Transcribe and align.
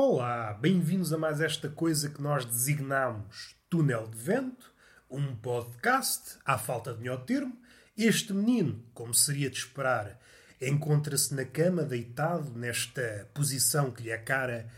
Olá, 0.00 0.52
bem-vindos 0.52 1.12
a 1.12 1.18
mais 1.18 1.40
esta 1.40 1.68
coisa 1.68 2.08
que 2.08 2.22
nós 2.22 2.44
designamos 2.44 3.56
Túnel 3.68 4.06
de 4.06 4.16
Vento, 4.16 4.72
um 5.10 5.34
podcast, 5.34 6.38
à 6.44 6.56
falta 6.56 6.92
de 6.92 7.00
melhor 7.00 7.24
termo. 7.24 7.60
Este 7.96 8.32
menino, 8.32 8.80
como 8.94 9.12
seria 9.12 9.50
de 9.50 9.56
esperar, 9.56 10.16
encontra-se 10.62 11.34
na 11.34 11.44
cama, 11.44 11.82
deitado, 11.82 12.56
nesta 12.56 13.28
posição 13.34 13.90
que 13.90 14.04
lhe 14.04 14.10
é 14.10 14.18
cara, 14.18 14.70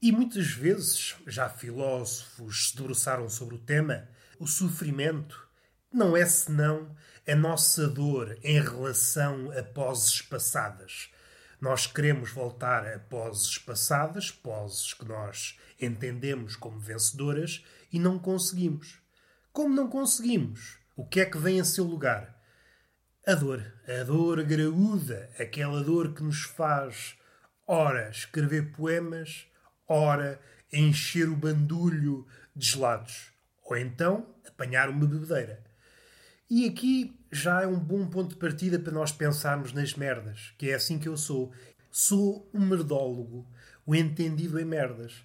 e 0.00 0.10
muitas 0.10 0.46
vezes, 0.46 1.14
já 1.26 1.50
filósofos 1.50 2.70
se 2.70 2.76
debruçaram 2.76 3.28
sobre 3.28 3.56
o 3.56 3.60
tema, 3.60 4.08
o 4.40 4.46
sofrimento 4.46 5.46
não 5.92 6.16
é 6.16 6.24
senão 6.24 6.96
a 7.28 7.34
nossa 7.34 7.86
dor 7.86 8.38
em 8.42 8.58
relação 8.58 9.50
a 9.50 9.62
poses 9.62 10.22
passadas 10.22 11.11
nós 11.62 11.86
queremos 11.86 12.32
voltar 12.32 12.84
a 12.84 12.98
poses 12.98 13.56
passadas, 13.56 14.32
poses 14.32 14.94
que 14.94 15.04
nós 15.04 15.56
entendemos 15.80 16.56
como 16.56 16.80
vencedoras, 16.80 17.64
e 17.92 18.00
não 18.00 18.18
conseguimos. 18.18 19.00
Como 19.52 19.72
não 19.72 19.88
conseguimos? 19.88 20.80
O 20.96 21.06
que 21.06 21.20
é 21.20 21.24
que 21.24 21.38
vem 21.38 21.60
a 21.60 21.64
seu 21.64 21.84
lugar? 21.84 22.36
A 23.24 23.34
dor. 23.34 23.64
A 23.86 24.02
dor 24.02 24.42
graúda. 24.42 25.30
Aquela 25.38 25.84
dor 25.84 26.12
que 26.12 26.24
nos 26.24 26.42
faz, 26.42 27.14
ora, 27.64 28.10
escrever 28.10 28.72
poemas, 28.72 29.46
ora, 29.86 30.42
encher 30.72 31.28
o 31.28 31.36
bandulho 31.36 32.26
de 32.56 32.70
gelados. 32.70 33.30
Ou 33.62 33.76
então 33.76 34.34
apanhar 34.48 34.88
uma 34.88 35.06
bebedeira. 35.06 35.62
E 36.50 36.68
aqui 36.68 37.16
já 37.32 37.62
é 37.62 37.66
um 37.66 37.78
bom 37.78 38.06
ponto 38.06 38.30
de 38.30 38.36
partida 38.36 38.78
para 38.78 38.92
nós 38.92 39.10
pensarmos 39.10 39.72
nas 39.72 39.94
merdas, 39.94 40.52
que 40.58 40.70
é 40.70 40.74
assim 40.74 40.98
que 40.98 41.08
eu 41.08 41.16
sou. 41.16 41.50
Sou 41.90 42.48
um 42.52 42.60
merdólogo, 42.60 43.46
o 43.86 43.94
entendido 43.94 44.60
em 44.60 44.64
merdas. 44.66 45.24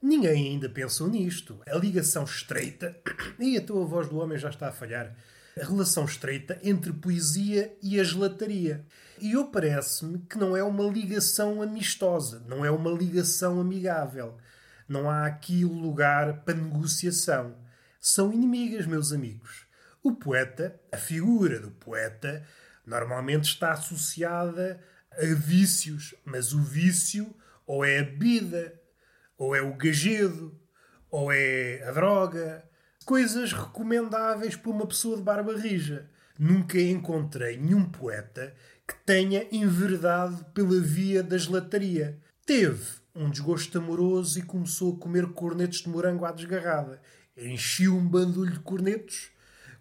Ninguém 0.00 0.48
ainda 0.48 0.68
pensou 0.68 1.08
nisto. 1.08 1.60
A 1.66 1.76
ligação 1.76 2.24
estreita. 2.24 2.96
E 3.38 3.56
a 3.56 3.60
tua 3.60 3.84
voz 3.84 4.08
do 4.08 4.18
homem 4.18 4.38
já 4.38 4.48
está 4.48 4.68
a 4.68 4.72
falhar. 4.72 5.16
A 5.60 5.64
relação 5.64 6.04
estreita 6.04 6.58
entre 6.62 6.92
poesia 6.92 7.76
e 7.82 7.98
a 7.98 8.04
gelataria. 8.04 8.84
E 9.18 9.32
eu 9.32 9.46
parece-me 9.46 10.20
que 10.20 10.38
não 10.38 10.56
é 10.56 10.62
uma 10.62 10.84
ligação 10.84 11.60
amistosa, 11.60 12.44
não 12.46 12.64
é 12.64 12.70
uma 12.70 12.90
ligação 12.90 13.60
amigável. 13.60 14.36
Não 14.88 15.10
há 15.10 15.26
aqui 15.26 15.64
lugar 15.64 16.44
para 16.44 16.54
negociação. 16.54 17.56
São 18.00 18.32
inimigas, 18.32 18.86
meus 18.86 19.12
amigos. 19.12 19.69
O 20.02 20.12
poeta, 20.12 20.80
a 20.90 20.96
figura 20.96 21.60
do 21.60 21.70
poeta, 21.72 22.42
normalmente 22.86 23.44
está 23.44 23.72
associada 23.72 24.80
a 25.12 25.26
vícios, 25.34 26.14
mas 26.24 26.54
o 26.54 26.62
vício 26.62 27.34
ou 27.66 27.84
é 27.84 27.98
a 27.98 28.04
bebida, 28.04 28.80
ou 29.36 29.54
é 29.54 29.60
o 29.60 29.74
gajedo, 29.74 30.58
ou 31.10 31.30
é 31.30 31.86
a 31.86 31.92
droga. 31.92 32.64
Coisas 33.04 33.52
recomendáveis 33.52 34.56
para 34.56 34.70
uma 34.70 34.86
pessoa 34.86 35.16
de 35.16 35.22
barba 35.22 35.54
rija. 35.54 36.08
Nunca 36.38 36.80
encontrei 36.80 37.58
nenhum 37.58 37.84
poeta 37.84 38.54
que 38.88 38.94
tenha 39.04 39.46
enverdado 39.52 40.44
pela 40.46 40.80
via 40.80 41.22
da 41.22 41.36
gelataria. 41.36 42.18
Teve 42.46 42.86
um 43.14 43.28
desgosto 43.28 43.76
amoroso 43.76 44.38
e 44.38 44.42
começou 44.42 44.94
a 44.94 44.98
comer 44.98 45.26
cornetos 45.34 45.82
de 45.82 45.90
morango 45.90 46.24
à 46.24 46.32
desgarrada. 46.32 47.02
Enchiu 47.36 47.94
um 47.94 48.08
bandulho 48.08 48.52
de 48.52 48.60
cornetos 48.60 49.30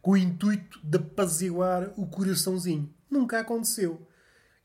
com 0.02 0.12
o 0.12 0.18
intuito 0.18 0.80
de 0.84 0.98
apaziguar 0.98 1.92
o 1.98 2.08
coraçãozinho. 2.08 2.94
Nunca 3.10 3.40
aconteceu. 3.40 4.08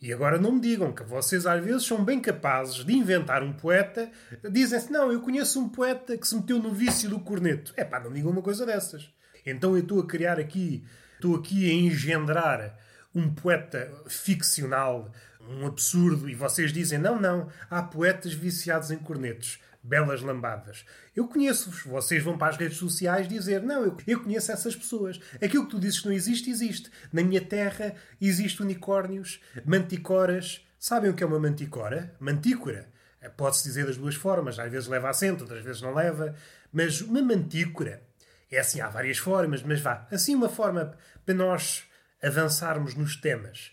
E 0.00 0.12
agora 0.12 0.38
não 0.38 0.52
me 0.52 0.60
digam 0.60 0.92
que 0.92 1.02
vocês 1.02 1.46
às 1.46 1.64
vezes 1.64 1.84
são 1.84 2.04
bem 2.04 2.20
capazes 2.20 2.84
de 2.84 2.92
inventar 2.92 3.42
um 3.42 3.54
poeta, 3.54 4.10
dizem-se, 4.50 4.92
não, 4.92 5.10
eu 5.10 5.20
conheço 5.22 5.58
um 5.58 5.68
poeta 5.68 6.18
que 6.18 6.28
se 6.28 6.36
meteu 6.36 6.58
no 6.58 6.72
vício 6.72 7.08
do 7.08 7.18
corneto. 7.20 7.72
É 7.76 7.84
pá, 7.84 7.98
não 7.98 8.12
digam 8.12 8.30
uma 8.30 8.42
coisa 8.42 8.66
dessas. 8.66 9.10
Então 9.46 9.74
eu 9.76 9.82
estou 9.82 10.00
a 10.00 10.06
criar 10.06 10.38
aqui, 10.38 10.84
estou 11.14 11.36
aqui 11.36 11.70
a 11.70 11.72
engendrar 11.72 12.78
um 13.14 13.32
poeta 13.32 13.90
ficcional, 14.06 15.10
um 15.40 15.66
absurdo, 15.66 16.28
e 16.28 16.34
vocês 16.34 16.72
dizem, 16.72 16.98
não, 16.98 17.20
não, 17.20 17.48
há 17.70 17.82
poetas 17.82 18.34
viciados 18.34 18.90
em 18.90 18.98
cornetos 18.98 19.58
belas 19.84 20.22
lambadas. 20.22 20.84
Eu 21.14 21.28
conheço-vos. 21.28 21.82
Vocês 21.82 22.22
vão 22.22 22.38
para 22.38 22.48
as 22.48 22.56
redes 22.56 22.78
sociais 22.78 23.28
dizer: 23.28 23.62
Não, 23.62 23.84
eu, 23.84 23.96
eu 24.06 24.22
conheço 24.22 24.50
essas 24.50 24.74
pessoas. 24.74 25.20
Aquilo 25.42 25.66
que 25.66 25.70
tu 25.70 25.78
dizes 25.78 26.00
que 26.00 26.06
não 26.06 26.14
existe, 26.14 26.50
existe. 26.50 26.90
Na 27.12 27.22
minha 27.22 27.40
terra 27.40 27.94
existe 28.20 28.62
unicórnios, 28.62 29.40
manticoras. 29.64 30.66
Sabem 30.78 31.10
o 31.10 31.14
que 31.14 31.22
é 31.22 31.26
uma 31.26 31.38
manticora? 31.38 32.16
Mantícora. 32.18 32.88
Eh, 33.20 33.28
pode-se 33.28 33.62
dizer 33.64 33.86
das 33.86 33.96
duas 33.96 34.14
formas. 34.14 34.58
Às 34.58 34.72
vezes 34.72 34.88
leva 34.88 35.10
acento, 35.10 35.44
outras 35.44 35.62
vezes 35.62 35.82
não 35.82 35.94
leva. 35.94 36.34
Mas 36.72 37.00
uma 37.02 37.22
mantícora 37.22 38.02
é 38.50 38.58
assim, 38.58 38.80
há 38.80 38.88
várias 38.88 39.18
formas, 39.18 39.62
mas 39.62 39.80
vá. 39.80 40.06
Assim, 40.10 40.34
uma 40.34 40.48
forma 40.48 40.96
para 41.24 41.34
nós 41.34 41.84
avançarmos 42.22 42.94
nos 42.94 43.16
temas. 43.16 43.72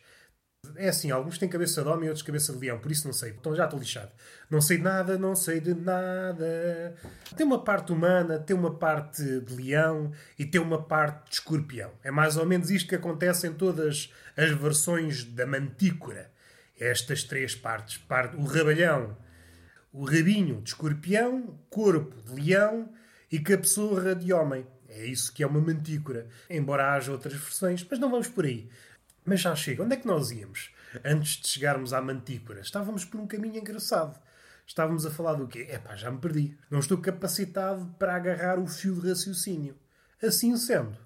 É 0.75 0.89
assim, 0.89 1.09
alguns 1.09 1.38
têm 1.38 1.49
cabeça 1.49 1.81
de 1.81 1.88
homem 1.88 2.05
e 2.05 2.09
outros 2.09 2.25
cabeça 2.25 2.53
de 2.53 2.59
leão, 2.59 2.79
por 2.79 2.91
isso 2.91 3.05
não 3.05 3.13
sei. 3.13 3.31
Então 3.31 3.55
já 3.55 3.66
estou 3.66 3.79
lixado. 3.79 4.11
Não 4.49 4.61
sei 4.61 4.77
de 4.77 4.83
nada, 4.83 5.17
não 5.17 5.35
sei 5.35 5.59
de 5.59 5.73
nada. 5.73 6.95
Tem 7.35 7.45
uma 7.45 7.63
parte 7.63 7.91
humana, 7.91 8.39
tem 8.39 8.55
uma 8.55 8.73
parte 8.75 9.23
de 9.41 9.55
leão 9.55 10.11
e 10.38 10.45
tem 10.45 10.61
uma 10.61 10.81
parte 10.81 11.29
de 11.29 11.33
escorpião. 11.35 11.91
É 12.03 12.11
mais 12.11 12.38
ou 12.38 12.45
menos 12.45 12.69
isto 12.69 12.88
que 12.88 12.95
acontece 12.95 13.47
em 13.47 13.53
todas 13.53 14.11
as 14.38 14.51
versões 14.51 15.23
da 15.23 15.45
mantícora. 15.45 16.31
Estas 16.79 17.23
três 17.23 17.55
partes. 17.55 18.00
O 18.38 18.44
rabalhão, 18.44 19.17
o 19.91 20.05
rabinho 20.05 20.61
de 20.61 20.69
escorpião, 20.69 21.59
corpo 21.69 22.21
de 22.21 22.41
leão 22.41 22.89
e 23.31 23.39
cabeçorra 23.39 24.16
de 24.16 24.31
homem. 24.31 24.66
É 24.88 25.05
isso 25.05 25.33
que 25.33 25.41
é 25.41 25.47
uma 25.47 25.61
mantícora. 25.61 26.27
Embora 26.50 26.94
haja 26.94 27.11
outras 27.11 27.33
versões, 27.33 27.85
mas 27.89 28.00
não 28.00 28.11
vamos 28.11 28.27
por 28.27 28.45
aí. 28.45 28.69
Mas 29.25 29.41
já 29.41 29.55
chega. 29.55 29.83
Onde 29.83 29.95
é 29.95 29.97
que 29.97 30.07
nós 30.07 30.31
íamos? 30.31 30.71
Antes 31.05 31.37
de 31.37 31.47
chegarmos 31.47 31.93
à 31.93 32.01
mantícora, 32.01 32.61
estávamos 32.61 33.05
por 33.05 33.19
um 33.19 33.27
caminho 33.27 33.57
engraçado. 33.57 34.19
Estávamos 34.65 35.05
a 35.05 35.11
falar 35.11 35.33
do 35.33 35.47
quê? 35.47 35.67
Epá, 35.69 35.95
já 35.95 36.09
me 36.11 36.19
perdi. 36.19 36.57
Não 36.69 36.79
estou 36.79 36.97
capacitado 36.97 37.85
para 37.99 38.15
agarrar 38.15 38.59
o 38.59 38.67
fio 38.67 38.99
de 38.99 39.09
raciocínio. 39.09 39.75
Assim 40.21 40.55
sendo, 40.55 40.97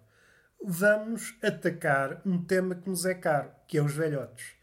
vamos 0.63 1.35
atacar 1.41 2.21
um 2.25 2.43
tema 2.43 2.75
que 2.75 2.89
nos 2.89 3.05
é 3.05 3.13
caro, 3.13 3.49
que 3.67 3.77
é 3.77 3.81
os 3.81 3.93
velhotes. 3.93 4.53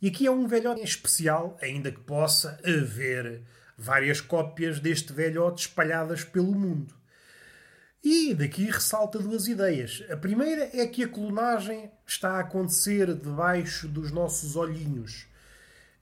E 0.00 0.08
aqui 0.08 0.26
é 0.26 0.30
um 0.30 0.46
velhote 0.46 0.82
especial, 0.82 1.58
ainda 1.60 1.90
que 1.90 2.00
possa 2.00 2.58
haver 2.64 3.42
várias 3.76 4.20
cópias 4.20 4.80
deste 4.80 5.12
velhote 5.12 5.66
espalhadas 5.66 6.24
pelo 6.24 6.52
mundo. 6.52 6.94
E 8.10 8.32
daqui 8.32 8.64
ressalta 8.64 9.18
duas 9.18 9.48
ideias. 9.48 10.02
A 10.10 10.16
primeira 10.16 10.70
é 10.72 10.86
que 10.86 11.04
a 11.04 11.08
clonagem 11.08 11.92
está 12.06 12.36
a 12.36 12.40
acontecer 12.40 13.14
debaixo 13.14 13.86
dos 13.86 14.10
nossos 14.10 14.56
olhinhos. 14.56 15.26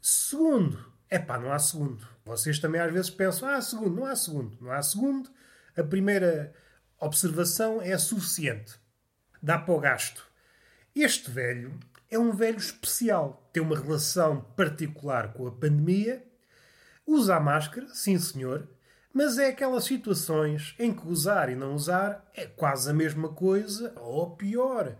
Segundo, 0.01 0.79
é 1.11 1.19
pá, 1.19 1.37
não 1.37 1.51
há 1.51 1.59
segundo. 1.59 2.07
Vocês 2.25 2.61
também 2.61 2.81
às 2.81 2.93
vezes 2.93 3.11
pensam, 3.11 3.49
ah, 3.49 3.61
segundo, 3.61 3.97
não 3.97 4.07
há 4.07 4.15
segundo, 4.15 4.57
não 4.61 4.71
há 4.71 4.81
segundo. 4.83 5.29
A 5.77 5.83
primeira 5.83 6.55
observação 7.01 7.83
é 7.83 7.99
suficiente. 7.99 8.79
Dá 9.43 9.59
para 9.59 9.75
o 9.75 9.81
gasto. 9.81 10.25
Este 10.95 11.29
velho 11.29 11.77
é 12.09 12.17
um 12.17 12.31
velho 12.31 12.59
especial. 12.59 13.51
Tem 13.53 13.61
uma 13.61 13.77
relação 13.77 14.43
particular 14.57 15.33
com 15.33 15.49
a 15.49 15.51
pandemia. 15.51 16.25
Usa 17.05 17.35
a 17.35 17.41
máscara, 17.41 17.89
sim 17.93 18.17
senhor, 18.17 18.69
mas 19.17 19.39
é 19.39 19.47
aquelas 19.47 19.85
situações 19.85 20.75
em 20.79 20.93
que 20.93 21.09
usar 21.09 21.49
e 21.49 21.55
não 21.55 21.75
usar 21.75 22.23
é 22.35 22.45
quase 22.45 22.91
a 22.91 22.93
mesma 22.93 23.31
coisa, 23.31 23.95
ou 23.97 24.37
pior. 24.37 24.95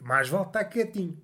Mais 0.00 0.26
vale 0.26 0.46
estar 0.46 0.64
quietinho. 0.64 1.22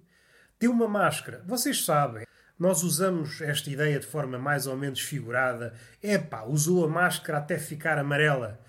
Ter 0.59 0.69
uma 0.69 0.87
máscara, 0.87 1.43
vocês 1.47 1.87
sabem, 1.87 2.27
nós 2.59 2.83
usamos 2.83 3.41
esta 3.41 3.71
ideia 3.71 3.99
de 3.99 4.07
forma 4.07 4.39
mais 4.39 4.67
ou 4.67 4.77
menos 4.77 5.01
figurada. 5.01 5.73
Epá, 6.03 6.43
usou 6.43 6.85
a 6.85 6.89
máscara 6.89 7.39
até 7.39 7.59
ficar 7.59 7.97
amarela. 7.97 8.61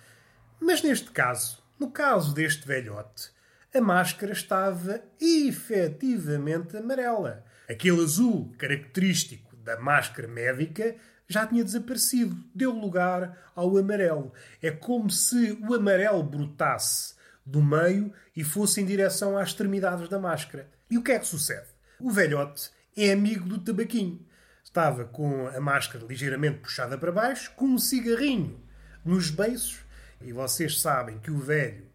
Mas 0.57 0.81
neste 0.81 1.11
caso, 1.11 1.61
no 1.77 1.91
caso 1.91 2.33
deste 2.33 2.65
velhote, 2.65 3.29
a 3.73 3.81
máscara 3.81 4.31
estava 4.31 5.01
efetivamente 5.19 6.77
amarela. 6.77 7.43
Aquele 7.69 8.01
azul 8.01 8.55
característico 8.57 9.53
da 9.57 9.77
máscara 9.77 10.29
médica 10.29 10.95
já 11.27 11.45
tinha 11.45 11.63
desaparecido, 11.63 12.37
deu 12.53 12.71
lugar 12.71 13.51
ao 13.55 13.77
amarelo. 13.77 14.33
É 14.61 14.71
como 14.71 15.09
se 15.09 15.57
o 15.67 15.73
amarelo 15.73 16.23
brotasse 16.23 17.15
do 17.45 17.61
meio 17.61 18.13
e 18.35 18.43
fosse 18.43 18.81
em 18.81 18.85
direção 18.85 19.37
às 19.37 19.49
extremidades 19.49 20.09
da 20.09 20.19
máscara. 20.19 20.69
E 20.89 20.97
o 20.97 21.03
que 21.03 21.11
é 21.11 21.19
que 21.19 21.27
sucede? 21.27 21.67
O 21.99 22.11
velhote 22.11 22.69
é 22.95 23.11
amigo 23.11 23.47
do 23.47 23.59
tabaquinho. 23.59 24.25
Estava 24.63 25.05
com 25.05 25.47
a 25.47 25.59
máscara 25.59 26.05
ligeiramente 26.05 26.59
puxada 26.59 26.97
para 26.97 27.11
baixo, 27.11 27.51
com 27.55 27.65
um 27.65 27.77
cigarrinho 27.77 28.61
nos 29.03 29.29
beiços, 29.29 29.85
e 30.21 30.33
vocês 30.33 30.81
sabem 30.81 31.19
que 31.19 31.29
o 31.29 31.37
velho 31.37 31.87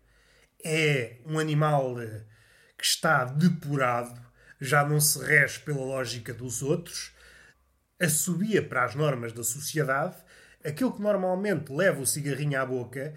é 0.65 1.17
um 1.27 1.39
animal 1.39 2.01
eh, 2.01 2.23
que 2.79 2.85
está 2.85 3.25
depurado, 3.25 4.21
já 4.61 4.85
não 4.87 5.01
se 5.01 5.19
rege 5.19 5.59
pela 5.61 5.81
lógica 5.81 6.33
dos 6.33 6.63
outros, 6.63 7.13
assobia 8.01 8.63
para 8.63 8.85
as 8.85 8.95
normas 8.95 9.33
da 9.33 9.45
sociedade, 9.45 10.17
Aquele 10.63 10.91
que 10.93 11.01
normalmente 11.01 11.73
leva 11.73 12.03
o 12.03 12.07
cigarrinho 12.07 12.61
à 12.61 12.67
boca 12.67 13.15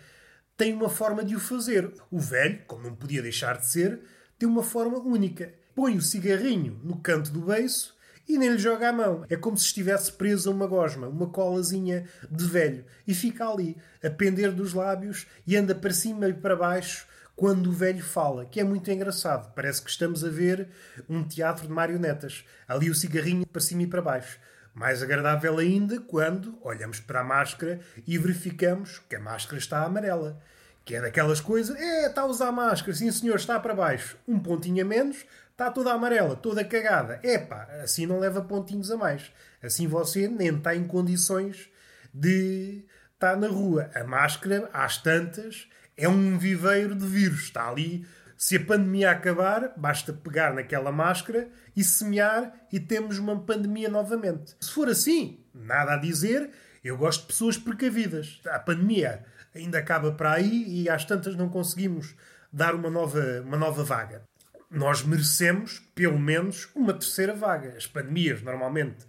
tem 0.56 0.74
uma 0.74 0.90
forma 0.90 1.26
de 1.26 1.36
o 1.36 1.40
fazer. 1.40 1.92
O 2.10 2.18
velho, 2.18 2.62
como 2.66 2.84
não 2.84 2.96
podia 2.96 3.22
deixar 3.22 3.58
de 3.58 3.68
ser, 3.68 4.00
tem 4.40 4.48
uma 4.48 4.64
forma 4.64 4.98
única. 5.00 5.54
Põe 5.76 5.98
o 5.98 6.02
cigarrinho 6.02 6.80
no 6.84 7.00
canto 7.00 7.32
do 7.32 7.42
beiço 7.42 7.98
e 8.30 8.38
nem 8.38 8.52
lhe 8.52 8.58
joga 8.58 8.88
a 8.88 8.94
mão. 8.94 9.26
É 9.30 9.36
como 9.36 9.58
se 9.58 9.66
estivesse 9.66 10.14
preso 10.14 10.50
a 10.50 10.54
uma 10.54 10.68
gosma, 10.68 11.08
uma 11.08 11.28
colazinha 11.28 12.08
de 12.32 12.46
velho. 12.46 12.86
E 13.06 13.14
fica 13.14 13.46
ali, 13.46 13.76
a 14.02 14.10
pender 14.10 14.54
dos 14.54 14.74
lábios 14.74 15.28
e 15.46 15.58
anda 15.58 15.76
para 15.76 15.92
cima 15.92 16.30
e 16.30 16.34
para 16.34 16.56
baixo 16.56 17.06
quando 17.36 17.68
o 17.68 17.74
velho 17.74 18.04
fala, 18.04 18.46
que 18.46 18.60
é 18.60 18.64
muito 18.64 18.90
engraçado. 18.90 19.54
Parece 19.54 19.82
que 19.82 19.90
estamos 19.90 20.24
a 20.24 20.30
ver 20.30 20.70
um 21.10 21.24
teatro 21.24 21.68
de 21.68 21.74
marionetas. 21.74 22.46
Ali 22.68 22.90
o 22.90 22.96
cigarrinho 22.96 23.46
para 23.46 23.60
cima 23.60 23.82
e 23.82 23.88
para 23.88 24.02
baixo. 24.02 24.40
Mais 24.74 25.04
agradável 25.04 25.58
ainda 25.60 26.00
quando 26.00 26.58
olhamos 26.62 27.00
para 27.00 27.22
a 27.22 27.24
máscara 27.24 27.80
e 28.08 28.18
verificamos 28.18 29.00
que 29.08 29.16
a 29.16 29.20
máscara 29.20 29.58
está 29.58 29.84
amarela. 29.84 30.42
Que 30.84 30.96
é 30.96 31.02
daquelas 31.02 31.40
coisas, 31.40 31.80
é, 31.80 32.08
está 32.08 32.22
a 32.24 32.26
usar 32.26 32.52
máscara, 32.52 32.94
sim 32.94 33.10
senhor, 33.12 33.36
está 33.36 33.60
para 33.60 33.74
baixo. 33.74 34.18
Um 34.28 34.40
pontinho 34.40 34.84
a 34.84 34.88
menos, 34.88 35.26
está 35.52 35.72
toda 35.72 35.94
amarela, 35.94 36.36
toda 36.36 36.66
cagada. 36.66 37.20
Epá, 37.24 37.68
assim 37.84 38.06
não 38.06 38.20
leva 38.20 38.42
pontinhos 38.42 38.92
a 38.92 38.98
mais. 38.98 39.32
Assim 39.62 39.88
você 39.88 40.28
nem 40.28 40.58
está 40.58 40.76
em 40.76 40.86
condições 40.86 41.70
de 42.14 42.84
estar 43.14 43.38
na 43.38 43.48
rua. 43.48 43.90
A 43.96 44.04
máscara, 44.04 44.70
às 44.74 44.98
tantas, 44.98 45.68
é 45.96 46.10
um 46.10 46.38
viveiro 46.38 46.96
de 46.96 47.06
vírus. 47.06 47.44
Está 47.44 47.70
ali. 47.70 48.06
Se 48.38 48.58
a 48.58 48.66
pandemia 48.66 49.12
acabar, 49.12 49.74
basta 49.78 50.12
pegar 50.12 50.54
naquela 50.54 50.92
máscara 50.92 51.50
e 51.76 51.84
semear 51.84 52.54
e 52.72 52.80
temos 52.80 53.18
uma 53.18 53.40
pandemia 53.40 53.90
novamente. 53.90 54.56
Se 54.60 54.72
for 54.72 54.90
assim, 54.90 55.40
nada 55.54 55.94
a 55.94 55.98
dizer. 55.98 56.50
Eu 56.84 56.98
gosto 56.98 57.22
de 57.22 57.28
pessoas 57.28 57.58
precavidas. 57.58 58.42
A 58.46 58.60
pandemia 58.60 59.24
ainda 59.56 59.78
acaba 59.78 60.12
para 60.12 60.34
aí 60.34 60.66
e 60.68 60.90
às 60.90 61.06
tantas 61.06 61.36
não 61.36 61.48
conseguimos 61.48 62.16
dar 62.52 62.76
uma 62.76 62.90
nova, 62.90 63.42
uma 63.42 63.58
nova 63.58 63.84
vaga. 63.84 64.24
Nós 64.70 65.04
merecemos, 65.04 65.80
pelo 65.96 66.20
menos, 66.20 66.70
uma 66.76 66.94
terceira 66.94 67.34
vaga. 67.34 67.76
As 67.78 67.88
pandemias 67.88 68.42
normalmente 68.42 69.06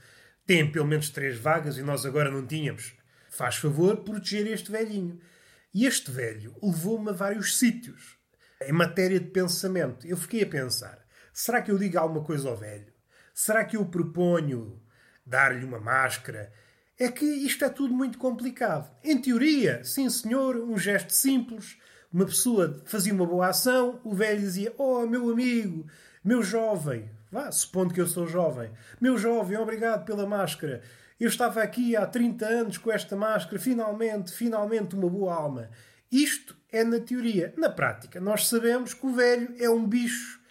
têm 0.47 0.71
pelo 0.71 0.87
menos 0.87 1.11
três 1.11 1.38
vagas 1.38 1.76
e 1.76 1.82
nós 1.82 2.06
agora 2.06 2.31
não 2.31 2.47
tínhamos. 2.47 2.94
Faz 3.31 3.56
favor 3.56 3.97
proteger 3.99 4.47
este 4.47 4.71
velhinho. 4.71 5.19
E 5.73 5.87
este 5.87 6.11
velho 6.11 6.55
levou-me 6.62 7.11
a 7.11 7.12
vários 7.12 7.59
sítios. 7.59 8.17
Em 8.66 8.72
matéria 8.72 9.20
de 9.20 9.31
pensamento, 9.31 10.06
eu 10.06 10.16
fiquei 10.16 10.43
a 10.43 10.46
pensar: 10.46 10.99
será 11.32 11.61
que 11.61 11.70
eu 11.70 11.78
digo 11.78 11.99
alguma 11.99 12.25
coisa 12.25 12.49
ao 12.49 12.56
velho? 12.56 12.93
Será 13.32 13.64
que 13.64 13.76
eu 13.76 13.84
proponho 13.84 14.81
dar-lhe 15.26 15.64
uma 15.64 15.81
máscara? 15.81 16.52
É 16.99 17.11
que 17.11 17.25
isto 17.25 17.64
é 17.64 17.69
tudo 17.69 17.93
muito 17.93 18.19
complicado. 18.19 18.88
Em 19.02 19.20
teoria, 19.20 19.82
sim 19.82 20.08
senhor, 20.08 20.56
um 20.56 20.78
gesto 20.78 21.12
simples, 21.12 21.76
uma 22.12 22.25
pessoa 22.25 22.81
fazia 22.84 23.12
uma 23.12 23.26
boa 23.26 23.49
ação, 23.49 24.00
o 24.05 24.14
velho 24.14 24.38
dizia: 24.40 24.72
Oh, 24.78 25.05
meu 25.05 25.28
amigo, 25.31 25.87
meu 26.22 26.43
jovem, 26.43 27.11
vá, 27.31 27.50
supondo 27.50 27.93
que 27.93 28.00
eu 28.00 28.06
sou 28.06 28.26
jovem, 28.26 28.70
meu 29.00 29.19
jovem, 29.19 29.58
obrigado 29.58 30.05
pela 30.05 30.25
máscara. 30.25 30.81
Eu 31.19 31.28
estava 31.28 31.62
aqui 31.62 31.96
há 31.96 32.06
30 32.06 32.46
anos 32.46 32.78
com 32.78 32.90
esta 32.93 33.16
máscara, 33.16 33.58
finalmente, 33.58 34.32
finalmente 34.32 34.94
uma 34.94 35.08
boa 35.08 35.34
alma. 35.34 35.70
Isto 36.11 36.56
é 36.71 36.85
na 36.85 37.01
teoria. 37.01 37.55
Na 37.56 37.71
prática, 37.71 38.21
nós 38.21 38.49
sabemos 38.49 38.95
que 38.95 39.06
o 39.06 39.15
velho 39.15 39.55
é 39.59 39.69
um 39.69 39.87
bicho 39.87 40.43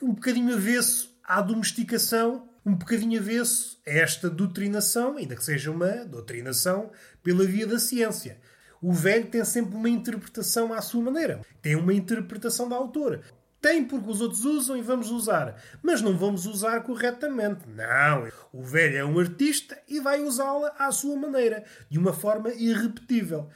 um 0.00 0.12
bocadinho 0.12 0.54
avesso 0.54 1.18
à 1.24 1.40
domesticação 1.42 2.48
um 2.68 2.74
bocadinho 2.74 3.18
avesso 3.18 3.80
a 3.86 3.90
esta 3.90 4.28
doutrinação, 4.28 5.16
ainda 5.16 5.34
que 5.34 5.42
seja 5.42 5.70
uma 5.70 6.04
doutrinação 6.04 6.90
pela 7.22 7.44
via 7.44 7.66
da 7.66 7.78
ciência. 7.78 8.38
O 8.82 8.92
velho 8.92 9.26
tem 9.26 9.42
sempre 9.44 9.74
uma 9.74 9.88
interpretação 9.88 10.72
à 10.74 10.82
sua 10.82 11.02
maneira. 11.02 11.40
Tem 11.62 11.74
uma 11.74 11.94
interpretação 11.94 12.68
da 12.68 12.76
autora. 12.76 13.22
Tem 13.60 13.82
porque 13.82 14.10
os 14.10 14.20
outros 14.20 14.44
usam 14.44 14.76
e 14.76 14.82
vamos 14.82 15.10
usar. 15.10 15.60
Mas 15.82 16.02
não 16.02 16.16
vamos 16.16 16.44
usar 16.44 16.80
corretamente. 16.82 17.64
Não. 17.68 18.28
O 18.52 18.62
velho 18.62 18.98
é 18.98 19.04
um 19.04 19.18
artista 19.18 19.76
e 19.88 19.98
vai 19.98 20.22
usá-la 20.22 20.74
à 20.78 20.92
sua 20.92 21.16
maneira, 21.16 21.64
de 21.88 21.98
uma 21.98 22.12
forma 22.12 22.50
irrepetível. 22.50 23.48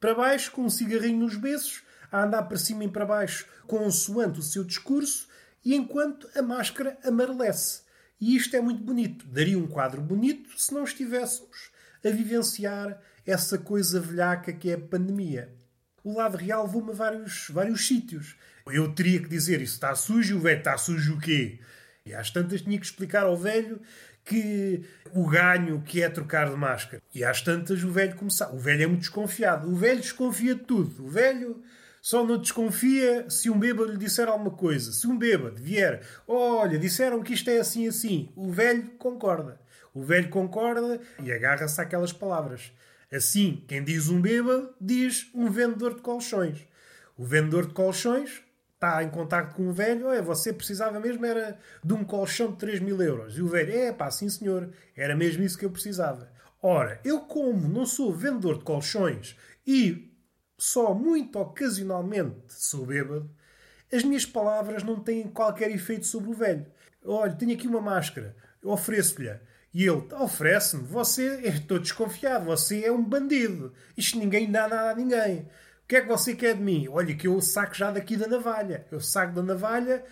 Para 0.00 0.14
baixo, 0.14 0.52
com 0.52 0.62
um 0.62 0.70
cigarrinho 0.70 1.18
nos 1.18 1.36
beços, 1.36 1.82
a 2.10 2.24
andar 2.24 2.44
para 2.44 2.56
cima 2.56 2.84
e 2.84 2.88
para 2.88 3.04
baixo, 3.04 3.46
consoante 3.66 4.38
o 4.38 4.42
seu 4.42 4.64
discurso, 4.64 5.28
e 5.64 5.74
enquanto 5.74 6.28
a 6.34 6.42
máscara 6.42 6.96
amarelece. 7.04 7.82
E 8.20 8.36
isto 8.36 8.56
é 8.56 8.60
muito 8.60 8.82
bonito. 8.82 9.26
Daria 9.26 9.58
um 9.58 9.66
quadro 9.66 10.00
bonito 10.00 10.50
se 10.56 10.72
não 10.72 10.84
estivéssemos 10.84 11.70
a 12.04 12.10
vivenciar 12.10 13.00
essa 13.26 13.58
coisa 13.58 14.00
velhaca 14.00 14.52
que 14.52 14.70
é 14.70 14.74
a 14.74 14.80
pandemia. 14.80 15.54
O 16.02 16.16
lado 16.16 16.36
real 16.36 16.66
vou-me 16.66 16.90
a 16.90 16.94
vários, 16.94 17.48
vários 17.50 17.86
sítios. 17.86 18.36
Eu 18.66 18.92
teria 18.94 19.20
que 19.20 19.28
dizer 19.28 19.60
isso 19.60 19.74
está 19.74 19.94
sujo, 19.94 20.36
o 20.36 20.40
velho 20.40 20.58
está 20.58 20.76
sujo 20.78 21.16
o 21.16 21.20
quê? 21.20 21.60
E 22.06 22.14
às 22.14 22.30
tantas 22.30 22.62
tinha 22.62 22.78
que 22.78 22.86
explicar 22.86 23.24
ao 23.24 23.36
velho 23.36 23.80
que 24.28 24.84
o 25.14 25.26
ganho 25.26 25.82
que 25.84 26.02
é 26.02 26.08
trocar 26.08 26.50
de 26.50 26.56
máscara. 26.56 27.02
E 27.14 27.24
às 27.24 27.40
tantas 27.40 27.82
o 27.82 27.90
velho 27.90 28.14
começar. 28.14 28.52
O 28.54 28.58
velho 28.58 28.82
é 28.82 28.86
muito 28.86 29.00
desconfiado. 29.00 29.68
O 29.68 29.74
velho 29.74 30.00
desconfia 30.00 30.54
de 30.54 30.62
tudo. 30.62 31.06
O 31.06 31.08
velho 31.08 31.62
só 32.02 32.24
não 32.24 32.38
desconfia 32.38 33.28
se 33.30 33.48
um 33.48 33.58
bêbado 33.58 33.90
lhe 33.90 33.98
disser 33.98 34.28
alguma 34.28 34.50
coisa. 34.50 34.92
Se 34.92 35.06
um 35.06 35.16
bêbado 35.16 35.56
vier, 35.56 36.02
olha, 36.26 36.78
disseram 36.78 37.22
que 37.22 37.32
isto 37.32 37.48
é 37.50 37.58
assim 37.58 37.88
assim, 37.88 38.30
o 38.36 38.52
velho 38.52 38.90
concorda. 38.98 39.58
O 39.94 40.02
velho 40.02 40.28
concorda 40.28 41.00
e 41.22 41.32
agarra-se 41.32 41.80
àquelas 41.80 42.12
palavras. 42.12 42.70
Assim, 43.10 43.64
quem 43.66 43.82
diz 43.82 44.08
um 44.08 44.20
bêbado, 44.20 44.70
diz 44.78 45.28
um 45.34 45.50
vendedor 45.50 45.94
de 45.94 46.02
colchões. 46.02 46.66
O 47.16 47.24
vendedor 47.24 47.66
de 47.66 47.72
colchões 47.72 48.42
está 48.78 49.02
em 49.02 49.10
contato 49.10 49.56
com 49.56 49.68
o 49.68 49.72
velho, 49.72 50.06
olha, 50.06 50.22
você 50.22 50.52
precisava 50.52 51.00
mesmo 51.00 51.26
era 51.26 51.58
de 51.82 51.92
um 51.92 52.04
colchão 52.04 52.52
de 52.52 52.58
3 52.58 52.78
mil 52.78 53.02
euros. 53.02 53.36
E 53.36 53.42
o 53.42 53.48
velho, 53.48 53.72
é 53.76 53.92
pá, 53.92 54.08
sim 54.08 54.28
senhor, 54.28 54.70
era 54.96 55.16
mesmo 55.16 55.42
isso 55.42 55.58
que 55.58 55.64
eu 55.64 55.70
precisava. 55.70 56.30
Ora, 56.62 57.00
eu 57.04 57.20
como 57.20 57.68
não 57.68 57.84
sou 57.84 58.12
vendedor 58.12 58.58
de 58.58 58.64
colchões 58.64 59.36
e 59.66 60.14
só 60.56 60.94
muito 60.94 61.38
ocasionalmente 61.38 62.36
sou 62.48 62.86
bêbado, 62.86 63.28
as 63.92 64.04
minhas 64.04 64.24
palavras 64.24 64.82
não 64.84 65.00
têm 65.00 65.28
qualquer 65.28 65.70
efeito 65.70 66.06
sobre 66.06 66.30
o 66.30 66.34
velho. 66.34 66.66
Olha, 67.04 67.32
tenho 67.32 67.54
aqui 67.54 67.66
uma 67.66 67.80
máscara, 67.80 68.36
ofereço-lhe. 68.62 69.30
E 69.74 69.84
ele 69.84 70.02
oferece-me, 70.14 70.82
você, 70.82 71.40
estou 71.42 71.78
desconfiado, 71.78 72.44
você 72.44 72.84
é 72.84 72.92
um 72.92 73.04
bandido. 73.04 73.72
Isto 73.96 74.18
ninguém 74.18 74.50
dá 74.50 74.68
nada 74.68 74.90
a 74.90 74.94
ninguém. 74.94 75.48
O 75.88 75.90
que 75.90 75.96
é 75.96 76.02
que 76.02 76.08
você 76.08 76.34
quer 76.34 76.54
de 76.54 76.60
mim? 76.62 76.86
Olha, 76.90 77.16
que 77.16 77.26
eu 77.26 77.40
saco 77.40 77.74
já 77.74 77.90
daqui 77.90 78.14
da 78.14 78.26
navalha. 78.26 78.86
Eu 78.92 79.00
saco 79.00 79.32
da 79.32 79.42
navalha, 79.42 80.04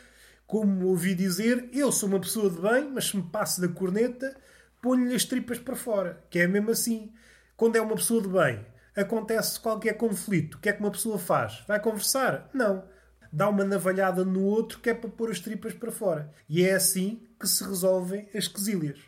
como 0.47 0.87
ouvi 0.87 1.15
dizer, 1.15 1.69
eu 1.71 1.93
sou 1.93 2.09
uma 2.09 2.19
pessoa 2.19 2.49
de 2.49 2.59
bem, 2.59 2.91
mas 2.91 3.09
se 3.09 3.17
me 3.19 3.23
passo 3.25 3.61
da 3.61 3.69
corneta, 3.69 4.35
ponho-lhe 4.81 5.15
as 5.15 5.27
tripas 5.27 5.59
para 5.59 5.77
fora. 5.77 6.25
Que 6.31 6.39
é 6.39 6.47
mesmo 6.47 6.71
assim. 6.71 7.13
Quando 7.59 7.77
é 7.77 7.81
uma 7.83 7.95
pessoa 7.95 8.23
de 8.23 8.29
bem, 8.29 8.65
acontece 8.97 9.61
qualquer 9.61 9.93
conflito, 9.99 10.55
o 10.55 10.61
que 10.61 10.71
é 10.71 10.73
que 10.73 10.81
uma 10.81 10.91
pessoa 10.91 11.19
faz? 11.19 11.63
Vai 11.69 11.79
conversar? 11.79 12.49
Não. 12.55 12.83
Dá 13.31 13.47
uma 13.47 13.63
navalhada 13.63 14.25
no 14.25 14.45
outro 14.45 14.79
que 14.79 14.89
é 14.89 14.95
para 14.95 15.11
pôr 15.11 15.31
as 15.31 15.41
tripas 15.41 15.75
para 15.75 15.93
fora. 15.93 16.33
E 16.49 16.65
é 16.65 16.73
assim 16.73 17.23
que 17.39 17.47
se 17.47 17.63
resolvem 17.63 18.27
as 18.35 18.49
quesílias. 18.49 18.99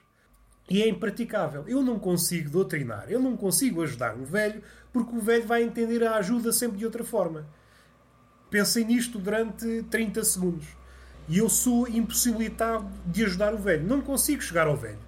E 0.68 0.82
é 0.82 0.88
impraticável. 0.88 1.64
Eu 1.66 1.82
não 1.82 1.98
consigo 1.98 2.50
doutrinar, 2.50 3.06
eu 3.08 3.20
não 3.20 3.36
consigo 3.36 3.82
ajudar 3.82 4.14
um 4.14 4.24
velho, 4.24 4.62
porque 4.92 5.16
o 5.16 5.20
velho 5.20 5.46
vai 5.46 5.62
entender 5.62 6.04
a 6.04 6.16
ajuda 6.16 6.52
sempre 6.52 6.78
de 6.78 6.84
outra 6.84 7.02
forma. 7.02 7.46
Pensem 8.50 8.84
nisto 8.84 9.18
durante 9.18 9.82
30 9.90 10.24
segundos. 10.24 10.66
E 11.28 11.38
eu 11.38 11.48
sou 11.48 11.86
impossibilitado 11.86 12.88
de 13.06 13.24
ajudar 13.24 13.54
o 13.54 13.58
velho. 13.58 13.86
Não 13.86 14.00
consigo 14.00 14.42
chegar 14.42 14.66
ao 14.66 14.76
velho. 14.76 14.98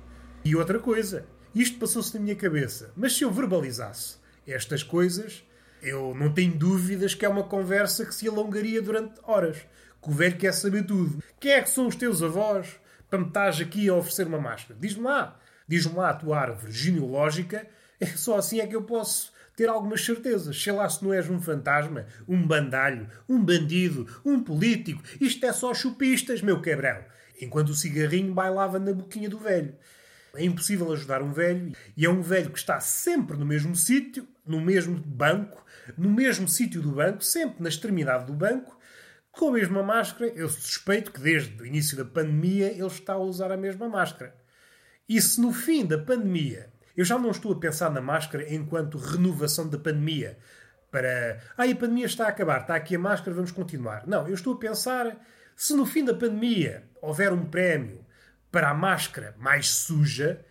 E 0.44 0.54
outra 0.54 0.78
coisa, 0.78 1.24
isto 1.54 1.78
passou-se 1.78 2.14
na 2.14 2.20
minha 2.20 2.36
cabeça. 2.36 2.92
Mas 2.94 3.16
se 3.16 3.24
eu 3.24 3.30
verbalizasse 3.30 4.18
estas 4.46 4.82
coisas, 4.82 5.42
eu 5.82 6.14
não 6.14 6.32
tenho 6.32 6.54
dúvidas 6.54 7.14
que 7.14 7.24
é 7.24 7.28
uma 7.28 7.44
conversa 7.44 8.04
que 8.04 8.14
se 8.14 8.28
alongaria 8.28 8.82
durante 8.82 9.14
horas. 9.22 9.56
Que 10.02 10.10
o 10.10 10.12
velho 10.12 10.36
quer 10.36 10.52
saber 10.52 10.84
tudo. 10.84 11.22
Quem 11.38 11.52
é 11.52 11.62
que 11.62 11.70
são 11.70 11.86
os 11.86 11.96
teus 11.96 12.22
avós 12.22 12.78
para 13.08 13.18
me 13.18 13.26
estás 13.26 13.60
aqui 13.60 13.88
a 13.88 13.94
oferecer 13.94 14.26
uma 14.26 14.38
máscara? 14.38 14.78
Diz-me 14.78 15.04
lá. 15.04 15.38
Diz-me 15.70 15.94
lá 15.94 16.10
a 16.10 16.14
tua 16.14 16.36
árvore 16.36 16.72
genealógica. 16.72 17.64
Só 18.16 18.38
assim 18.38 18.58
é 18.58 18.66
que 18.66 18.74
eu 18.74 18.82
posso 18.82 19.32
ter 19.56 19.68
algumas 19.68 20.04
certezas. 20.04 20.60
Sei 20.60 20.72
lá 20.72 20.88
se 20.88 21.00
não 21.04 21.12
és 21.14 21.30
um 21.30 21.40
fantasma, 21.40 22.06
um 22.26 22.44
bandalho, 22.44 23.08
um 23.28 23.40
bandido, 23.40 24.04
um 24.24 24.42
político. 24.42 25.00
Isto 25.20 25.46
é 25.46 25.52
só 25.52 25.72
chupistas, 25.72 26.42
meu 26.42 26.60
quebrão. 26.60 27.04
Enquanto 27.40 27.68
o 27.68 27.74
cigarrinho 27.76 28.34
bailava 28.34 28.80
na 28.80 28.92
boquinha 28.92 29.30
do 29.30 29.38
velho. 29.38 29.72
É 30.34 30.44
impossível 30.44 30.92
ajudar 30.92 31.22
um 31.22 31.32
velho 31.32 31.72
e 31.96 32.04
é 32.04 32.10
um 32.10 32.20
velho 32.20 32.50
que 32.50 32.58
está 32.58 32.80
sempre 32.80 33.36
no 33.36 33.46
mesmo 33.46 33.76
sítio, 33.76 34.26
no 34.44 34.60
mesmo 34.60 34.96
banco, 34.96 35.64
no 35.96 36.10
mesmo 36.10 36.48
sítio 36.48 36.82
do 36.82 36.90
banco, 36.90 37.22
sempre 37.22 37.62
na 37.62 37.68
extremidade 37.68 38.26
do 38.26 38.32
banco, 38.32 38.76
com 39.30 39.50
a 39.50 39.52
mesma 39.52 39.84
máscara. 39.84 40.32
Eu 40.34 40.48
suspeito 40.48 41.12
que 41.12 41.20
desde 41.20 41.62
o 41.62 41.66
início 41.66 41.96
da 41.96 42.04
pandemia 42.04 42.72
ele 42.72 42.86
está 42.86 43.12
a 43.12 43.18
usar 43.18 43.52
a 43.52 43.56
mesma 43.56 43.88
máscara. 43.88 44.39
E 45.10 45.20
se 45.20 45.40
no 45.40 45.52
fim 45.52 45.84
da 45.84 45.98
pandemia 45.98 46.70
Eu 46.96 47.04
já 47.04 47.18
não 47.18 47.32
estou 47.32 47.52
a 47.52 47.58
pensar 47.58 47.90
na 47.90 48.00
máscara 48.00 48.54
enquanto 48.54 48.96
renovação 48.96 49.68
da 49.68 49.76
pandemia. 49.76 50.38
Para. 50.88 51.40
Ah, 51.56 51.64
a 51.64 51.74
pandemia 51.74 52.06
está 52.06 52.26
a 52.26 52.28
acabar, 52.28 52.60
está 52.60 52.76
aqui 52.76 52.94
a 52.94 52.98
máscara, 52.98 53.34
vamos 53.34 53.50
continuar. 53.50 54.06
Não, 54.06 54.28
eu 54.28 54.34
estou 54.34 54.54
a 54.54 54.58
pensar 54.58 55.16
se 55.56 55.74
no 55.74 55.84
fim 55.84 56.04
da 56.04 56.14
pandemia 56.14 56.84
houver 57.02 57.32
um 57.32 57.44
prémio 57.44 58.04
para 58.52 58.70
a 58.70 58.74
máscara 58.74 59.34
mais 59.38 59.68
suja, 59.68 60.44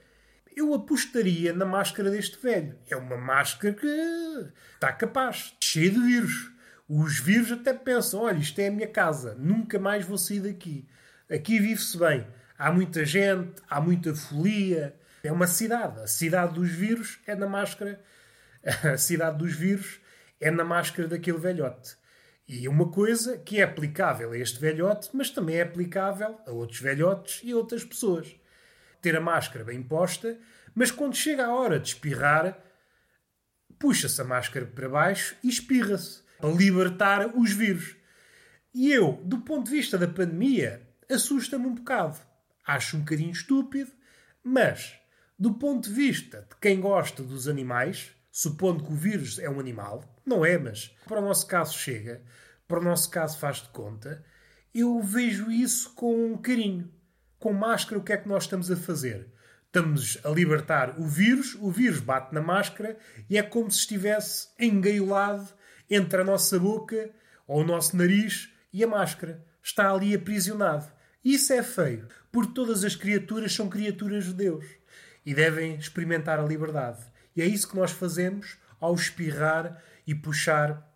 eu 0.56 0.74
apostaria 0.74 1.54
na 1.54 1.66
máscara 1.66 2.10
deste 2.12 2.38
velho. 2.42 2.78
É 2.90 2.96
uma 2.96 3.18
máscara 3.18 3.74
que 3.74 4.52
está 4.74 4.92
capaz, 4.92 5.56
cheia 5.62 5.90
de 5.90 6.00
vírus. 6.00 6.52
Os 6.88 7.18
vírus 7.20 7.52
até 7.52 7.74
pensam: 7.74 8.22
olha, 8.22 8.40
isto 8.40 8.60
é 8.60 8.68
a 8.68 8.72
minha 8.72 8.88
casa, 8.88 9.36
nunca 9.36 9.80
mais 9.80 10.06
vou 10.06 10.18
sair 10.18 10.42
daqui. 10.42 10.86
Aqui 11.30 11.60
vive-se 11.60 11.98
bem. 11.98 12.28
Há 12.60 12.74
muita 12.74 13.06
gente, 13.06 13.64
há 13.70 13.80
muita 13.80 14.14
folia. 14.14 14.94
É 15.24 15.32
uma 15.32 15.48
cidade. 15.48 16.02
A 16.02 16.08
cidade 16.08 16.56
dos 16.56 16.70
vírus 16.70 17.18
é 17.26 17.34
na 17.34 17.48
máscara. 17.48 18.04
A 18.84 18.98
cidade 18.98 19.38
dos 19.38 19.56
vírus 19.56 20.02
é 20.42 20.52
na 20.52 20.66
máscara 20.66 21.08
daquele 21.08 21.38
velhote. 21.38 21.96
E 22.46 22.68
uma 22.68 22.92
coisa 22.92 23.38
que 23.38 23.62
é 23.62 23.64
aplicável 23.64 24.32
a 24.34 24.38
este 24.38 24.60
velhote, 24.60 25.10
mas 25.14 25.30
também 25.30 25.56
é 25.56 25.62
aplicável 25.62 26.38
a 26.46 26.52
outros 26.52 26.82
velhotes 26.82 27.40
e 27.46 27.54
outras 27.54 27.86
pessoas. 27.86 28.36
Ter 29.02 29.16
a 29.16 29.22
máscara 29.22 29.64
bem 29.64 29.82
posta, 29.82 30.38
mas 30.76 30.92
quando 30.92 31.16
chega 31.16 31.46
a 31.46 31.56
hora 31.56 31.80
de 31.80 31.90
espirrar, 31.90 32.60
puxa-se 33.78 34.20
a 34.20 34.26
máscara 34.26 34.66
para 34.66 34.90
baixo 34.90 35.36
e 35.42 35.48
espirra-se 35.48 36.24
para 36.38 36.50
libertar 36.50 37.38
os 37.38 37.54
vírus. 37.54 37.96
E 38.74 38.92
eu, 38.92 39.22
do 39.24 39.40
ponto 39.40 39.66
de 39.70 39.78
vista 39.78 39.98
da 39.98 40.08
pandemia, 40.08 40.82
assusta-me 41.10 41.66
um 41.66 41.76
bocado. 41.76 42.18
Acho 42.70 42.98
um 42.98 43.00
bocadinho 43.00 43.32
estúpido, 43.32 43.92
mas 44.44 44.94
do 45.40 45.56
ponto 45.56 45.90
de 45.90 45.96
vista 45.96 46.46
de 46.48 46.56
quem 46.62 46.80
gosta 46.80 47.24
dos 47.24 47.48
animais, 47.48 48.12
supondo 48.32 48.84
que 48.84 48.94
o 48.94 48.96
vírus 48.96 49.40
é 49.40 49.50
um 49.50 49.60
animal, 49.60 50.04
não 50.24 50.46
é, 50.46 50.56
mas 50.56 50.96
para 51.08 51.18
o 51.20 51.24
nosso 51.24 51.48
caso 51.48 51.76
chega, 51.76 52.22
para 52.68 52.80
o 52.80 52.84
nosso 52.84 53.10
caso 53.10 53.40
faz 53.40 53.58
de 53.58 53.70
conta, 53.70 54.24
eu 54.72 55.02
vejo 55.02 55.50
isso 55.50 55.96
com 55.96 56.38
carinho. 56.38 56.94
Com 57.40 57.54
máscara, 57.54 58.00
o 58.00 58.04
que 58.04 58.14
é 58.14 58.18
que 58.18 58.30
nós 58.30 58.44
estamos 58.44 58.70
a 58.70 58.76
fazer? 58.76 59.34
Estamos 59.66 60.20
a 60.24 60.30
libertar 60.30 61.00
o 61.00 61.08
vírus, 61.08 61.56
o 61.56 61.72
vírus 61.72 62.00
bate 62.00 62.36
na 62.36 62.42
máscara 62.42 63.00
e 63.28 63.36
é 63.36 63.42
como 63.42 63.72
se 63.72 63.80
estivesse 63.80 64.50
engaiolado 64.60 65.48
entre 65.90 66.22
a 66.22 66.24
nossa 66.24 66.60
boca 66.60 67.10
ou 67.48 67.62
o 67.62 67.66
nosso 67.66 67.98
nariz 67.98 68.54
e 68.72 68.84
a 68.84 68.88
máscara. 68.88 69.44
Está 69.64 69.92
ali 69.92 70.14
aprisionado. 70.14 70.99
Isso 71.30 71.54
é 71.54 71.62
feio, 71.62 72.08
porque 72.32 72.56
todas 72.56 72.84
as 72.84 72.96
criaturas 72.96 73.54
são 73.54 73.70
criaturas 73.70 74.26
de 74.26 74.34
Deus 74.34 74.66
e 75.24 75.32
devem 75.32 75.76
experimentar 75.76 76.40
a 76.40 76.44
liberdade. 76.44 77.06
E 77.36 77.42
é 77.44 77.46
isso 77.46 77.70
que 77.70 77.76
nós 77.76 77.92
fazemos 77.92 78.58
ao 78.80 78.96
espirrar 78.96 79.80
e 80.08 80.16
puxar 80.16 80.92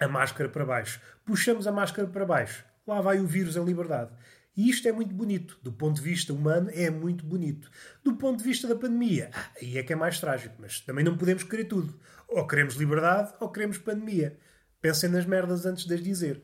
a 0.00 0.08
máscara 0.08 0.48
para 0.48 0.66
baixo. 0.66 1.00
Puxamos 1.24 1.68
a 1.68 1.72
máscara 1.72 2.08
para 2.08 2.26
baixo, 2.26 2.64
lá 2.84 3.00
vai 3.00 3.20
o 3.20 3.28
vírus 3.28 3.54
em 3.54 3.64
liberdade. 3.64 4.10
E 4.56 4.68
isto 4.68 4.88
é 4.88 4.92
muito 4.92 5.14
bonito. 5.14 5.56
Do 5.62 5.70
ponto 5.70 5.94
de 5.94 6.02
vista 6.02 6.32
humano, 6.32 6.68
é 6.74 6.90
muito 6.90 7.24
bonito. 7.24 7.70
Do 8.02 8.16
ponto 8.16 8.38
de 8.38 8.44
vista 8.44 8.66
da 8.66 8.74
pandemia, 8.74 9.30
aí 9.62 9.78
é 9.78 9.84
que 9.84 9.92
é 9.92 9.96
mais 9.96 10.18
trágico. 10.18 10.56
Mas 10.58 10.80
também 10.80 11.04
não 11.04 11.16
podemos 11.16 11.44
querer 11.44 11.66
tudo. 11.66 11.96
Ou 12.26 12.44
queremos 12.44 12.74
liberdade 12.74 13.34
ou 13.38 13.52
queremos 13.52 13.78
pandemia. 13.78 14.36
Pensem 14.80 15.08
nas 15.08 15.24
merdas 15.24 15.64
antes 15.64 15.84
de 15.84 15.94
as 15.94 16.02
dizer. 16.02 16.42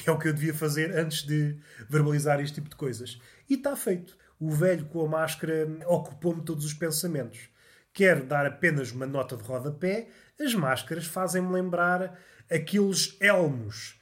É 0.06 0.10
o 0.10 0.18
que 0.18 0.28
eu 0.28 0.32
devia 0.32 0.54
fazer 0.54 0.96
antes 0.96 1.22
de 1.22 1.56
verbalizar 1.88 2.40
este 2.40 2.56
tipo 2.56 2.68
de 2.68 2.76
coisas. 2.76 3.20
E 3.48 3.54
está 3.54 3.76
feito. 3.76 4.16
O 4.38 4.50
velho 4.50 4.84
com 4.86 5.04
a 5.04 5.08
máscara 5.08 5.66
ocupou-me 5.86 6.42
todos 6.42 6.64
os 6.64 6.74
pensamentos. 6.74 7.48
Quero 7.92 8.24
dar 8.24 8.44
apenas 8.46 8.90
uma 8.92 9.06
nota 9.06 9.36
de 9.36 9.42
rodapé. 9.42 10.08
As 10.40 10.54
máscaras 10.54 11.06
fazem-me 11.06 11.52
lembrar 11.52 12.18
aqueles 12.50 13.16
elmos. 13.20 14.00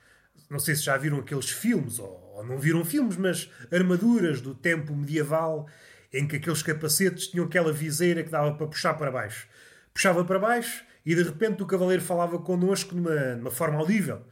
Não 0.51 0.59
sei 0.59 0.75
se 0.75 0.83
já 0.83 0.97
viram 0.97 1.19
aqueles 1.19 1.51
filmes, 1.51 1.99
ou, 1.99 2.33
ou 2.37 2.45
não 2.45 2.59
viram 2.59 2.85
filmes, 2.85 3.17
mas 3.17 3.51
armaduras 3.71 4.41
do 4.41 4.55
tempo 4.55 4.95
medieval 4.95 5.69
em 6.13 6.27
que 6.27 6.37
aqueles 6.37 6.63
capacetes 6.63 7.29
tinham 7.29 7.47
aquela 7.47 7.73
viseira 7.73 8.23
que 8.23 8.31
dava 8.31 8.55
para 8.55 8.67
puxar 8.67 8.95
para 8.95 9.11
baixo. 9.11 9.49
Puxava 9.95 10.25
para 10.25 10.39
baixo 10.39 10.85
e 11.05 11.15
de 11.15 11.23
repente 11.23 11.63
o 11.63 11.67
cavaleiro 11.67 12.03
falava 12.03 12.39
connosco 12.39 12.95
numa, 12.95 13.35
numa 13.35 13.51
forma 13.51 13.79
audível. 13.79 14.23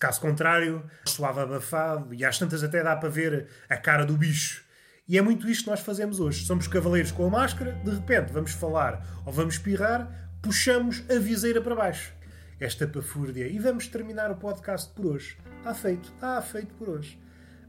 Caso 0.00 0.18
contrário, 0.18 0.82
soava 1.04 1.42
abafado 1.42 2.14
e 2.14 2.24
às 2.24 2.38
tantas 2.38 2.64
até 2.64 2.82
dá 2.82 2.96
para 2.96 3.10
ver 3.10 3.48
a 3.68 3.76
cara 3.76 4.06
do 4.06 4.16
bicho. 4.16 4.64
E 5.06 5.18
é 5.18 5.22
muito 5.22 5.46
isto 5.46 5.64
que 5.64 5.70
nós 5.70 5.80
fazemos 5.80 6.18
hoje. 6.18 6.46
Somos 6.46 6.66
cavaleiros 6.66 7.12
com 7.12 7.26
a 7.26 7.30
máscara, 7.30 7.72
de 7.84 7.90
repente 7.90 8.32
vamos 8.32 8.52
falar 8.52 9.06
ou 9.26 9.32
vamos 9.32 9.54
espirrar, 9.54 10.30
puxamos 10.40 11.04
a 11.10 11.18
viseira 11.18 11.60
para 11.60 11.74
baixo 11.74 12.14
esta 12.58 12.86
pafúrdia. 12.86 13.46
E 13.46 13.58
vamos 13.58 13.88
terminar 13.88 14.30
o 14.30 14.36
podcast 14.36 14.90
por 14.94 15.04
hoje. 15.04 15.36
Está 15.58 15.74
feito, 15.74 16.10
está 16.14 16.40
feito 16.40 16.74
por 16.74 16.88
hoje. 16.88 17.20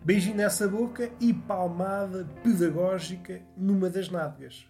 Beijinho 0.03 0.37
nessa 0.37 0.67
boca 0.69 1.09
e 1.19 1.33
palmada 1.33 2.25
pedagógica 2.43 3.41
numa 3.57 3.89
das 3.89 4.09
nádegas. 4.09 4.65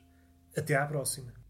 Até 0.57 0.75
à 0.75 0.85
próxima. 0.85 1.40